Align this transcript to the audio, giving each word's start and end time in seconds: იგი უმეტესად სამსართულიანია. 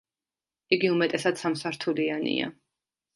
იგი 0.77 0.89
უმეტესად 0.93 1.37
სამსართულიანია. 1.41 2.49